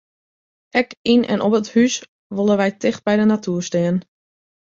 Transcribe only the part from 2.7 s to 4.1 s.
ticht by de natoer stean.